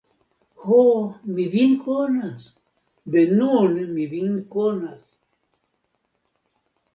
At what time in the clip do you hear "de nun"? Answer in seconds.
3.17-3.77